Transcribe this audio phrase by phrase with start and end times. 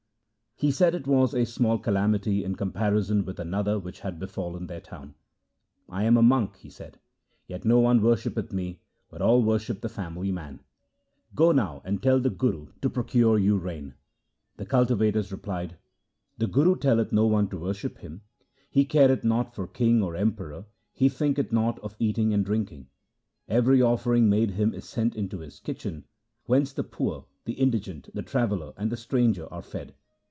[0.55, 4.79] He said it was a small calamity in comparison with another which had befallen their
[4.79, 5.15] town.'
[5.89, 6.99] I am a monk,' he said,'
[7.47, 8.79] yet no one worshippeth me,
[9.09, 10.59] but all worship the family man.
[11.33, 13.95] Go now and tell the Guru to procure you rain.'
[14.57, 15.77] The cultivators replied:'
[16.37, 18.21] The Guru telleth no one to worship him.
[18.69, 22.85] He careth naught for king or emperor, he thinketh not of eating or drinking.
[23.47, 26.05] Every offering made him is sent into his kitchen,
[26.45, 29.95] whence the poor, the indigent, the traveller, and the stranger are fed.